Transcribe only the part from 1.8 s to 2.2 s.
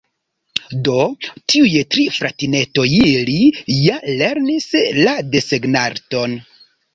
tri